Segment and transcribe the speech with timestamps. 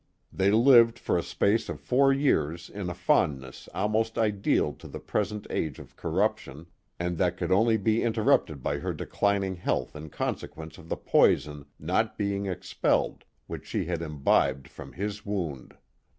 [0.33, 4.99] They lived for a space of four years in a fondness almost ideal to the
[4.99, 6.65] present age of corrup tion,
[6.99, 11.67] and that could only be interrupted by her declining healih in consequence of the poison
[11.77, 15.75] not being expelled which she had imbibed from his wound.